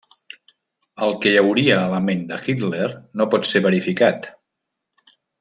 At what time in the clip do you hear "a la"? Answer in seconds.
1.81-1.99